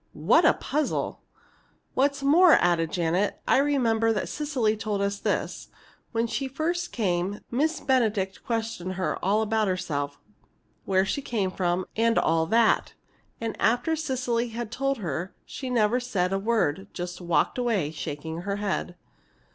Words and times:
What 0.13 0.45
a 0.45 0.55
puzzle!" 0.55 1.21
"What's 1.93 2.23
more," 2.23 2.53
added 2.53 2.91
Janet, 2.91 3.39
"I 3.47 3.57
remember 3.59 4.11
that 4.13 4.29
Cecily 4.29 4.75
told 4.75 4.99
us 4.99 5.19
this: 5.19 5.67
when 6.11 6.25
she 6.25 6.47
first 6.47 6.91
came, 6.91 7.41
Miss 7.51 7.79
Benedict 7.81 8.43
questioned 8.43 8.93
her 8.93 9.23
all 9.23 9.43
about 9.43 9.67
herself 9.67 10.19
where 10.85 11.05
she 11.05 11.21
came 11.21 11.51
from, 11.51 11.85
and 11.95 12.17
all 12.17 12.47
that. 12.47 12.95
And 13.39 13.55
after 13.61 13.95
Cecily 13.95 14.49
had 14.49 14.71
told 14.71 14.97
her 14.97 15.35
she 15.45 15.69
never 15.69 15.99
said 15.99 16.33
a 16.33 16.39
word, 16.39 16.77
but 16.87 16.93
just 16.95 17.21
walked 17.21 17.59
away, 17.59 17.91
shaking 17.91 18.41
her 18.41 18.55
head." 18.55 18.95